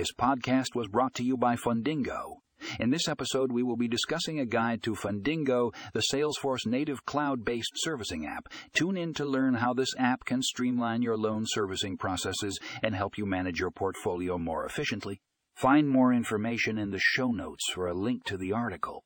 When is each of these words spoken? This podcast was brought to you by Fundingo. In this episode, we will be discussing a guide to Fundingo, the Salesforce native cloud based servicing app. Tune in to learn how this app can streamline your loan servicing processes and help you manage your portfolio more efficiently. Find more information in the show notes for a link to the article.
This 0.00 0.14
podcast 0.18 0.74
was 0.74 0.88
brought 0.88 1.12
to 1.16 1.22
you 1.22 1.36
by 1.36 1.56
Fundingo. 1.56 2.36
In 2.78 2.88
this 2.88 3.06
episode, 3.06 3.52
we 3.52 3.62
will 3.62 3.76
be 3.76 3.86
discussing 3.86 4.40
a 4.40 4.46
guide 4.46 4.82
to 4.84 4.94
Fundingo, 4.94 5.74
the 5.92 6.04
Salesforce 6.10 6.64
native 6.64 7.04
cloud 7.04 7.44
based 7.44 7.72
servicing 7.74 8.26
app. 8.26 8.48
Tune 8.72 8.96
in 8.96 9.12
to 9.12 9.26
learn 9.26 9.56
how 9.56 9.74
this 9.74 9.94
app 9.98 10.24
can 10.24 10.40
streamline 10.40 11.02
your 11.02 11.18
loan 11.18 11.44
servicing 11.46 11.98
processes 11.98 12.58
and 12.82 12.94
help 12.94 13.18
you 13.18 13.26
manage 13.26 13.60
your 13.60 13.70
portfolio 13.70 14.38
more 14.38 14.64
efficiently. 14.64 15.20
Find 15.54 15.86
more 15.86 16.14
information 16.14 16.78
in 16.78 16.92
the 16.92 16.98
show 16.98 17.30
notes 17.30 17.70
for 17.70 17.86
a 17.86 17.92
link 17.92 18.24
to 18.24 18.38
the 18.38 18.52
article. 18.52 19.04